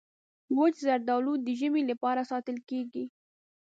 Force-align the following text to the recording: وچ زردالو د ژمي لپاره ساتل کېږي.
وچ 0.57 0.73
زردالو 0.85 1.33
د 1.45 1.47
ژمي 1.59 1.81
لپاره 1.91 2.21
ساتل 2.31 2.57
کېږي. 2.69 3.05